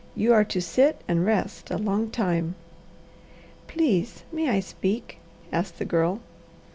[0.15, 2.55] You are to sit and rest a long time."
[3.67, 5.19] "Please may I speak?"
[5.53, 6.21] asked the Girl.